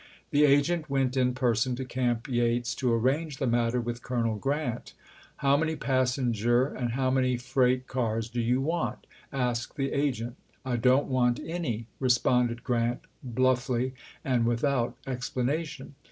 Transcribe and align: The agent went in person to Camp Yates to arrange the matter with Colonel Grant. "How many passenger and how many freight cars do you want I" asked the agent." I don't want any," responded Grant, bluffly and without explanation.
The 0.31 0.45
agent 0.45 0.89
went 0.89 1.15
in 1.15 1.35
person 1.35 1.75
to 1.75 1.85
Camp 1.85 2.27
Yates 2.27 2.73
to 2.73 2.91
arrange 2.91 3.37
the 3.37 3.45
matter 3.45 3.79
with 3.79 4.01
Colonel 4.01 4.35
Grant. 4.35 4.95
"How 5.37 5.55
many 5.55 5.75
passenger 5.75 6.65
and 6.65 6.93
how 6.93 7.11
many 7.11 7.37
freight 7.37 7.85
cars 7.85 8.27
do 8.27 8.41
you 8.41 8.61
want 8.61 9.05
I" 9.31 9.37
asked 9.51 9.75
the 9.75 9.91
agent." 9.93 10.37
I 10.65 10.77
don't 10.77 11.05
want 11.05 11.39
any," 11.45 11.85
responded 11.99 12.63
Grant, 12.63 13.01
bluffly 13.23 13.93
and 14.25 14.43
without 14.47 14.97
explanation. 15.05 15.93